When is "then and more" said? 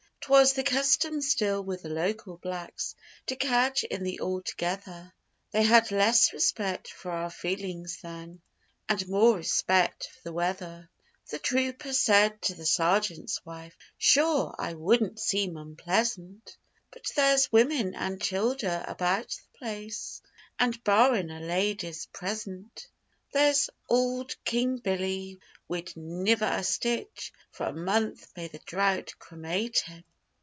8.03-9.35